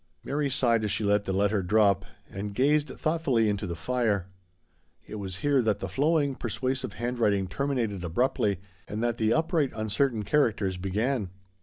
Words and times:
Mary 0.23 0.49
sighed 0.49 0.83
as 0.83 0.89
she 0.89 1.03
let 1.03 1.25
the 1.25 1.31
letter 1.31 1.61
drop, 1.61 2.05
and 2.27 2.55
gazed 2.55 2.87
thoughtfully 2.89 3.47
into 3.47 3.67
the 3.67 3.75
fire. 3.75 4.25
It 5.05 5.17
was 5.19 5.35
here 5.45 5.61
that 5.61 5.77
the 5.77 5.87
flowing 5.87 6.33
persuasive 6.33 6.93
handwriting 6.93 7.45
ter 7.47 7.67
minated 7.67 8.01
abruptly, 8.03 8.59
and 8.87 9.03
that 9.03 9.17
the 9.17 9.31
upright 9.31 9.69
uncer 9.73 10.09
tain 10.11 10.23
character 10.23 10.71
began. 10.81 11.29